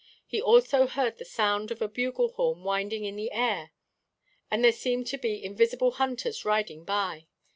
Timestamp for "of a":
1.69-1.87